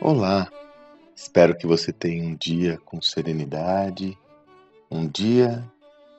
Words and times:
Olá, 0.00 0.48
espero 1.14 1.56
que 1.56 1.66
você 1.66 1.92
tenha 1.92 2.24
um 2.24 2.34
dia 2.34 2.78
com 2.84 3.02
serenidade, 3.02 4.16
um 4.90 5.06
dia 5.06 5.62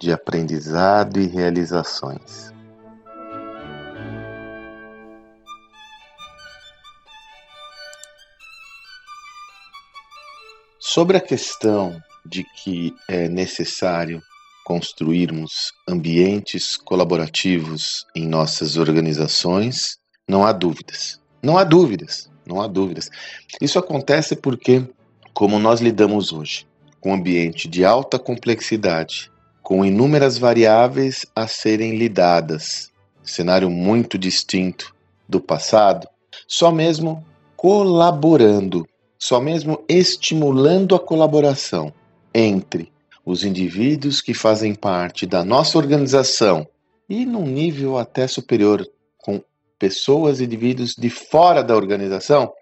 de 0.00 0.12
aprendizado 0.12 1.20
e 1.20 1.26
realizações. 1.26 2.52
Sobre 10.80 11.16
a 11.16 11.20
questão 11.20 12.00
de 12.24 12.42
que 12.42 12.94
é 13.08 13.28
necessário 13.28 14.20
construirmos 14.64 15.72
ambientes 15.88 16.76
colaborativos 16.76 18.04
em 18.16 18.26
nossas 18.26 18.76
organizações, 18.76 19.98
não 20.28 20.44
há 20.44 20.52
dúvidas. 20.52 21.20
Não 21.42 21.56
há 21.56 21.64
dúvidas, 21.64 22.30
não 22.46 22.60
há 22.60 22.66
dúvidas. 22.66 23.10
Isso 23.60 23.78
acontece 23.78 24.36
porque, 24.36 24.84
como 25.32 25.58
nós 25.58 25.80
lidamos 25.80 26.32
hoje, 26.32 26.66
com 27.00 27.10
um 27.10 27.14
ambiente 27.14 27.68
de 27.68 27.84
alta 27.84 28.18
complexidade, 28.18 29.30
com 29.62 29.84
inúmeras 29.84 30.38
variáveis 30.38 31.26
a 31.34 31.46
serem 31.46 31.96
lidadas, 31.96 32.90
cenário 33.22 33.68
muito 33.68 34.16
distinto 34.16 34.94
do 35.28 35.40
passado, 35.40 36.08
só 36.46 36.70
mesmo 36.70 37.24
colaborando, 37.56 38.86
só 39.18 39.40
mesmo 39.40 39.82
estimulando 39.88 40.94
a 40.94 41.00
colaboração 41.00 41.92
entre 42.32 42.92
os 43.24 43.42
indivíduos 43.42 44.20
que 44.20 44.32
fazem 44.32 44.74
parte 44.74 45.26
da 45.26 45.44
nossa 45.44 45.76
organização 45.78 46.66
e 47.08 47.26
num 47.26 47.46
nível 47.46 47.98
até 47.98 48.28
superior 48.28 48.86
pessoas 49.78 50.40
e 50.40 50.44
indivíduos 50.44 50.94
de 50.96 51.10
fora 51.10 51.62
da 51.62 51.76
organização, 51.76 52.52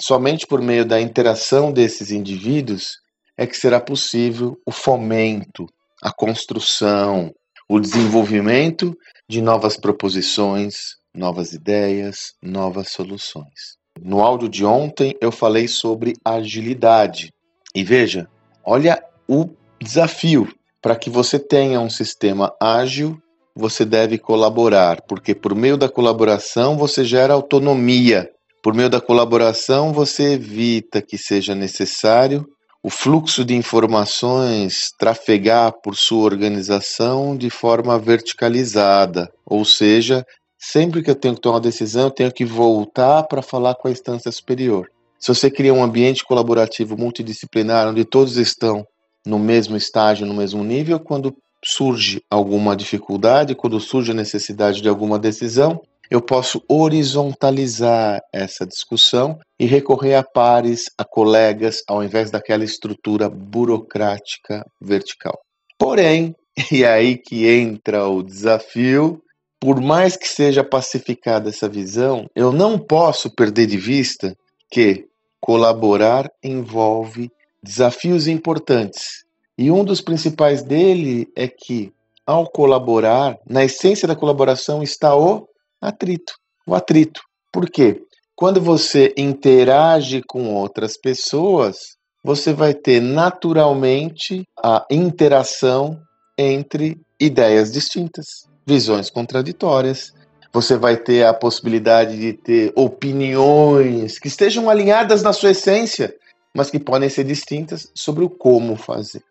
somente 0.00 0.46
por 0.46 0.60
meio 0.60 0.84
da 0.84 1.00
interação 1.00 1.72
desses 1.72 2.10
indivíduos 2.10 2.98
é 3.36 3.46
que 3.46 3.56
será 3.56 3.80
possível 3.80 4.56
o 4.66 4.70
fomento, 4.70 5.66
a 6.02 6.12
construção, 6.12 7.32
o 7.68 7.80
desenvolvimento 7.80 8.96
de 9.28 9.40
novas 9.40 9.76
proposições, 9.76 10.74
novas 11.14 11.52
ideias, 11.52 12.34
novas 12.42 12.90
soluções. 12.90 13.78
No 14.02 14.20
áudio 14.20 14.48
de 14.48 14.64
ontem 14.64 15.14
eu 15.20 15.30
falei 15.30 15.68
sobre 15.68 16.14
agilidade. 16.24 17.32
E 17.74 17.84
veja, 17.84 18.28
olha 18.64 19.02
o 19.28 19.48
desafio. 19.80 20.48
Para 20.82 20.96
que 20.96 21.10
você 21.10 21.38
tenha 21.38 21.78
um 21.80 21.90
sistema 21.90 22.54
ágil, 22.60 23.20
você 23.54 23.84
deve 23.84 24.18
colaborar, 24.18 25.02
porque 25.02 25.34
por 25.34 25.54
meio 25.54 25.76
da 25.76 25.88
colaboração 25.88 26.76
você 26.76 27.04
gera 27.04 27.34
autonomia. 27.34 28.30
Por 28.62 28.74
meio 28.74 28.90
da 28.90 29.00
colaboração 29.00 29.92
você 29.92 30.34
evita 30.34 31.00
que 31.00 31.16
seja 31.16 31.54
necessário 31.54 32.46
o 32.82 32.88
fluxo 32.88 33.44
de 33.44 33.54
informações 33.54 34.90
trafegar 34.98 35.72
por 35.82 35.94
sua 35.96 36.24
organização 36.24 37.36
de 37.36 37.50
forma 37.50 37.98
verticalizada, 37.98 39.30
ou 39.44 39.64
seja, 39.64 40.24
sempre 40.58 41.02
que 41.02 41.10
eu 41.10 41.14
tenho 41.14 41.34
que 41.34 41.40
tomar 41.40 41.56
uma 41.56 41.60
decisão, 41.60 42.04
eu 42.04 42.10
tenho 42.10 42.32
que 42.32 42.44
voltar 42.44 43.24
para 43.24 43.42
falar 43.42 43.74
com 43.74 43.88
a 43.88 43.90
instância 43.90 44.32
superior. 44.32 44.88
Se 45.18 45.28
você 45.28 45.50
cria 45.50 45.74
um 45.74 45.84
ambiente 45.84 46.24
colaborativo 46.24 46.96
multidisciplinar 46.96 47.88
onde 47.88 48.04
todos 48.06 48.38
estão 48.38 48.86
no 49.26 49.38
mesmo 49.38 49.76
estágio, 49.76 50.26
no 50.26 50.32
mesmo 50.32 50.64
nível, 50.64 50.98
quando 50.98 51.36
surge 51.64 52.22
alguma 52.30 52.74
dificuldade, 52.74 53.54
quando 53.54 53.80
surge 53.80 54.12
a 54.12 54.14
necessidade 54.14 54.80
de 54.80 54.88
alguma 54.88 55.18
decisão, 55.18 55.80
eu 56.10 56.20
posso 56.20 56.60
horizontalizar 56.68 58.20
essa 58.32 58.66
discussão 58.66 59.38
e 59.58 59.64
recorrer 59.64 60.16
a 60.16 60.24
pares, 60.24 60.86
a 60.98 61.04
colegas, 61.04 61.82
ao 61.86 62.02
invés 62.02 62.30
daquela 62.30 62.64
estrutura 62.64 63.30
burocrática 63.30 64.64
vertical. 64.80 65.38
Porém, 65.78 66.34
e 66.72 66.84
aí 66.84 67.16
que 67.16 67.46
entra 67.48 68.08
o 68.08 68.22
desafio, 68.22 69.22
por 69.60 69.80
mais 69.80 70.16
que 70.16 70.26
seja 70.26 70.64
pacificada 70.64 71.50
essa 71.50 71.68
visão, 71.68 72.26
eu 72.34 72.50
não 72.50 72.78
posso 72.78 73.30
perder 73.30 73.66
de 73.66 73.76
vista 73.76 74.34
que 74.68 75.06
colaborar 75.40 76.28
envolve 76.42 77.30
desafios 77.62 78.26
importantes. 78.26 79.24
E 79.60 79.70
um 79.70 79.84
dos 79.84 80.00
principais 80.00 80.62
dele 80.62 81.28
é 81.36 81.46
que, 81.46 81.92
ao 82.24 82.50
colaborar, 82.50 83.38
na 83.46 83.62
essência 83.62 84.08
da 84.08 84.16
colaboração 84.16 84.82
está 84.82 85.14
o 85.14 85.46
atrito. 85.78 86.32
O 86.66 86.74
atrito. 86.74 87.20
Por 87.52 87.68
quê? 87.68 88.02
Quando 88.34 88.58
você 88.58 89.12
interage 89.18 90.22
com 90.26 90.54
outras 90.54 90.96
pessoas, 90.96 91.76
você 92.24 92.54
vai 92.54 92.72
ter 92.72 93.02
naturalmente 93.02 94.44
a 94.64 94.86
interação 94.90 96.00
entre 96.38 96.98
ideias 97.20 97.70
distintas, 97.70 98.48
visões 98.66 99.10
contraditórias. 99.10 100.14
Você 100.54 100.74
vai 100.74 100.96
ter 100.96 101.26
a 101.26 101.34
possibilidade 101.34 102.18
de 102.18 102.32
ter 102.32 102.72
opiniões 102.74 104.18
que 104.18 104.28
estejam 104.28 104.70
alinhadas 104.70 105.22
na 105.22 105.34
sua 105.34 105.50
essência, 105.50 106.14
mas 106.56 106.70
que 106.70 106.78
podem 106.78 107.10
ser 107.10 107.24
distintas 107.24 107.92
sobre 107.94 108.24
o 108.24 108.30
como 108.30 108.74
fazer. 108.74 109.22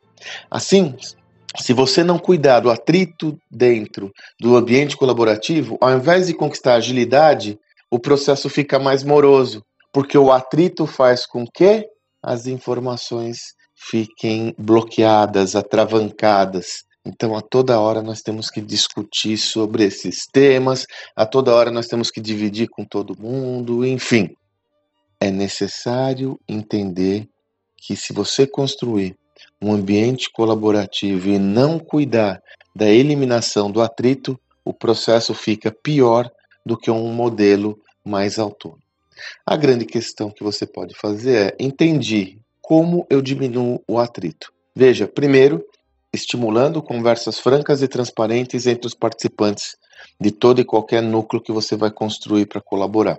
Assim, 0.49 0.95
se 1.57 1.73
você 1.73 2.03
não 2.03 2.19
cuidar 2.19 2.59
do 2.59 2.69
atrito 2.69 3.37
dentro 3.49 4.11
do 4.39 4.55
ambiente 4.55 4.95
colaborativo, 4.95 5.77
ao 5.81 5.95
invés 5.95 6.27
de 6.27 6.33
conquistar 6.33 6.75
agilidade, 6.75 7.59
o 7.89 7.99
processo 7.99 8.49
fica 8.49 8.77
mais 8.77 9.03
moroso, 9.03 9.63
porque 9.91 10.17
o 10.17 10.31
atrito 10.31 10.85
faz 10.85 11.25
com 11.25 11.45
que 11.45 11.87
as 12.21 12.45
informações 12.45 13.39
fiquem 13.75 14.53
bloqueadas, 14.57 15.55
atravancadas. 15.55 16.83
Então, 17.05 17.35
a 17.35 17.41
toda 17.41 17.79
hora 17.79 18.01
nós 18.01 18.21
temos 18.21 18.49
que 18.49 18.61
discutir 18.61 19.37
sobre 19.37 19.85
esses 19.85 20.27
temas, 20.31 20.85
a 21.15 21.25
toda 21.25 21.55
hora 21.55 21.71
nós 21.71 21.87
temos 21.87 22.11
que 22.11 22.21
dividir 22.21 22.67
com 22.69 22.85
todo 22.85 23.19
mundo, 23.19 23.85
enfim. 23.85 24.29
É 25.19 25.31
necessário 25.31 26.39
entender 26.47 27.27
que 27.77 27.95
se 27.95 28.13
você 28.13 28.45
construir 28.45 29.15
um 29.61 29.73
ambiente 29.73 30.29
colaborativo 30.31 31.29
e 31.29 31.39
não 31.39 31.79
cuidar 31.79 32.41
da 32.75 32.87
eliminação 32.87 33.71
do 33.71 33.81
atrito, 33.81 34.39
o 34.63 34.73
processo 34.73 35.33
fica 35.33 35.71
pior 35.71 36.29
do 36.65 36.77
que 36.77 36.91
um 36.91 37.11
modelo 37.11 37.79
mais 38.05 38.39
autônomo. 38.39 38.81
A 39.45 39.57
grande 39.57 39.85
questão 39.85 40.29
que 40.29 40.43
você 40.43 40.65
pode 40.65 40.95
fazer 40.95 41.47
é 41.47 41.55
entender 41.59 42.37
como 42.61 43.05
eu 43.09 43.21
diminuo 43.21 43.83
o 43.87 43.99
atrito. 43.99 44.53
Veja, 44.75 45.07
primeiro, 45.07 45.65
estimulando 46.13 46.81
conversas 46.81 47.39
francas 47.39 47.81
e 47.81 47.87
transparentes 47.87 48.65
entre 48.65 48.87
os 48.87 48.95
participantes 48.95 49.75
de 50.19 50.31
todo 50.31 50.61
e 50.61 50.65
qualquer 50.65 51.01
núcleo 51.01 51.41
que 51.41 51.51
você 51.51 51.75
vai 51.75 51.91
construir 51.91 52.45
para 52.45 52.61
colaborar. 52.61 53.17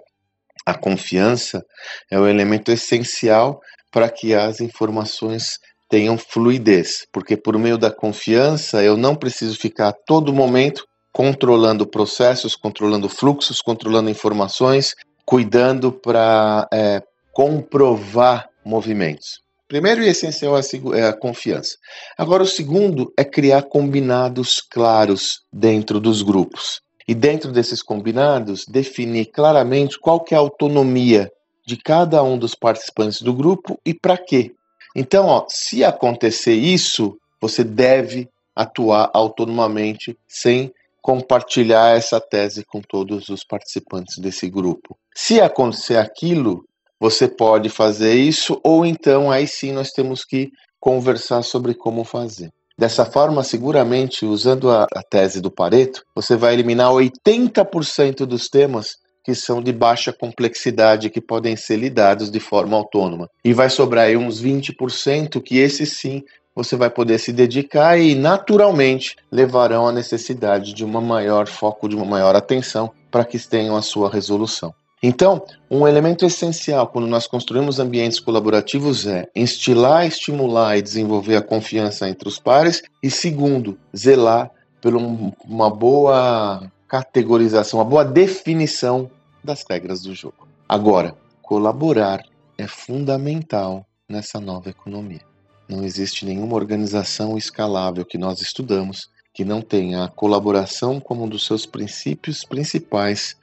A 0.65 0.75
confiança 0.75 1.65
é 2.11 2.19
o 2.19 2.27
elemento 2.27 2.71
essencial 2.71 3.61
para 3.91 4.09
que 4.09 4.35
as 4.35 4.61
informações 4.61 5.59
tenham 5.91 6.17
fluidez, 6.17 7.05
porque 7.13 7.37
por 7.37 7.59
meio 7.59 7.77
da 7.77 7.91
confiança 7.91 8.83
eu 8.83 8.97
não 8.97 9.17
preciso 9.17 9.59
ficar 9.59 9.89
a 9.89 9.93
todo 9.93 10.33
momento 10.33 10.87
controlando 11.13 11.85
processos, 11.85 12.55
controlando 12.55 13.09
fluxos, 13.09 13.61
controlando 13.61 14.09
informações, 14.09 14.95
cuidando 15.27 15.93
para 15.93 16.69
é, 16.73 17.03
comprovar 17.33 18.49
movimentos. 18.65 19.41
Primeiro 19.69 20.03
e 20.03 20.09
essencial 20.09 20.57
é, 20.57 20.63
é 20.95 21.09
a 21.09 21.13
confiança. 21.13 21.77
Agora, 22.17 22.45
o 22.45 22.47
segundo 22.47 23.13
é 23.17 23.25
criar 23.25 23.63
combinados 23.63 24.61
claros 24.61 25.41
dentro 25.53 26.01
dos 26.01 26.23
grupos. 26.23 26.81
E 27.07 27.15
dentro 27.15 27.51
desses 27.51 27.83
combinados, 27.83 28.65
definir 28.69 29.27
claramente 29.27 29.99
qual 29.99 30.21
que 30.21 30.35
é 30.35 30.37
a 30.37 30.41
autonomia 30.41 31.29
de 31.67 31.77
cada 31.77 32.23
um 32.23 32.39
dos 32.39 32.55
participantes 32.55 33.21
do 33.21 33.35
grupo 33.35 33.81
e 33.85 33.93
para 33.93 34.17
quê. 34.17 34.53
Então, 34.95 35.27
ó, 35.27 35.47
se 35.49 35.85
acontecer 35.85 36.55
isso, 36.55 37.17
você 37.41 37.65
deve 37.65 38.29
atuar 38.55 39.11
autonomamente 39.15 40.17
sem 40.29 40.73
compartilhar 41.01 41.97
essa 41.97 42.21
tese 42.21 42.65
com 42.65 42.81
todos 42.81 43.29
os 43.29 43.43
participantes 43.43 44.19
desse 44.19 44.49
grupo. 44.51 44.99
Se 45.15 45.41
acontecer 45.41 45.97
aquilo, 45.97 46.65
você 46.99 47.27
pode 47.27 47.71
fazer 47.71 48.15
isso, 48.15 48.61
ou 48.63 48.85
então 48.85 49.31
aí 49.31 49.47
sim 49.47 49.73
nós 49.73 49.91
temos 49.91 50.25
que 50.25 50.51
conversar 50.79 51.43
sobre 51.43 51.75
como 51.75 52.05
fazer. 52.05 52.51
Dessa 52.77 53.05
forma, 53.05 53.43
seguramente, 53.43 54.25
usando 54.25 54.71
a, 54.71 54.87
a 54.95 55.03
tese 55.03 55.41
do 55.41 55.51
Pareto, 55.51 56.03
você 56.15 56.37
vai 56.37 56.55
eliminar 56.55 56.91
80% 56.91 58.25
dos 58.25 58.49
temas 58.49 58.97
que 59.25 59.35
são 59.35 59.63
de 59.63 59.73
baixa 59.73 60.13
complexidade 60.13 61.11
que 61.11 61.21
podem 61.21 61.57
ser 61.57 61.77
lidados 61.77 62.31
de 62.31 62.41
forma 62.41 62.77
autônoma. 62.77 63.29
E 63.45 63.53
vai 63.53 63.69
sobrar 63.69 64.07
aí 64.07 64.17
uns 64.17 64.43
20% 64.43 65.43
que 65.43 65.59
esses 65.59 65.99
sim 65.99 66.23
você 66.55 66.77
vai 66.77 66.91
poder 66.91 67.19
se 67.19 67.33
dedicar 67.33 67.99
e 67.99 68.15
naturalmente 68.15 69.17
levarão 69.31 69.87
à 69.87 69.93
necessidade 69.93 70.75
de 70.75 70.85
uma 70.85 71.01
maior 71.01 71.47
foco, 71.47 71.89
de 71.89 71.95
uma 71.95 72.05
maior 72.05 72.35
atenção 72.35 72.91
para 73.11 73.25
que 73.25 73.39
tenham 73.39 73.77
a 73.77 73.83
sua 73.83 74.11
resolução. 74.11 74.75
Então, 75.03 75.43
um 75.71 75.89
elemento 75.89 76.27
essencial 76.27 76.87
quando 76.89 77.07
nós 77.07 77.27
construímos 77.27 77.79
ambientes 77.79 78.21
colaborativos 78.21 79.07
é 79.07 79.27
instilar, 79.35 80.07
estimular 80.07 80.77
e 80.77 80.83
desenvolver 80.83 81.37
a 81.37 81.43
confiança 81.43 82.09
entre 82.09 82.29
os 82.29 82.39
pares, 82.39 82.83
e 83.03 83.11
segundo, 83.11 83.79
zelar 83.97 84.51
por 84.83 84.95
uma 84.95 85.71
boa 85.71 86.71
categorização, 86.91 87.79
uma 87.79 87.85
boa 87.85 88.05
definição 88.05 89.09
das 89.45 89.65
regras 89.71 90.03
do 90.03 90.13
jogo. 90.13 90.49
Agora, 90.69 91.17
colaborar 91.41 92.21
é 92.59 92.67
fundamental 92.67 93.87
nessa 94.09 94.41
nova 94.41 94.69
economia. 94.71 95.21
Não 95.69 95.85
existe 95.85 96.27
nenhuma 96.27 96.57
organização 96.57 97.39
escalável 97.39 98.05
que 98.05 98.19
nós 98.19 98.41
estudamos 98.41 99.09
que 99.33 99.45
não 99.45 99.63
tenha 99.63 100.03
a 100.03 100.09
colaboração 100.09 100.99
como 100.99 101.23
um 101.23 101.29
dos 101.29 101.47
seus 101.47 101.65
princípios 101.65 102.45
principais 102.45 103.37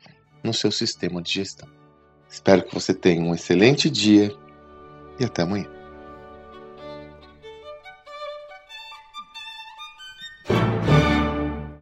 no 0.44 0.54
seu 0.54 0.70
sistema 0.70 1.22
de 1.22 1.32
gestão. 1.32 1.70
Espero 2.30 2.64
que 2.64 2.74
você 2.74 2.94
tenha 2.94 3.24
um 3.24 3.34
excelente 3.34 3.90
dia 3.90 4.30
e 5.18 5.24
até 5.24 5.44
amanhã. 5.44 5.77